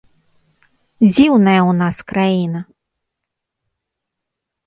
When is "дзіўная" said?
1.09-1.59